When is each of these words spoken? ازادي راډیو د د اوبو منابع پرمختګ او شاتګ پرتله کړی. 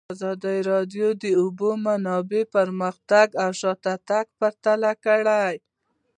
ازادي 0.13 0.57
راډیو 0.71 1.07
د 1.15 1.15
د 1.23 1.25
اوبو 1.41 1.69
منابع 1.85 2.43
پرمختګ 2.55 3.27
او 3.43 3.49
شاتګ 3.59 4.25
پرتله 4.39 4.91
کړی. 5.05 5.53